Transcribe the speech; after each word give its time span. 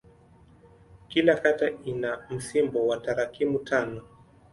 Kila 1.07 1.35
kata 1.35 1.69
ina 1.85 2.27
msimbo 2.31 2.87
wa 2.87 2.97
tarakimu 2.97 3.59
tano. 3.59 4.01